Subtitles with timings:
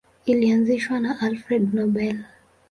[0.31, 2.17] Ilianzishwa na Alfred Nobel.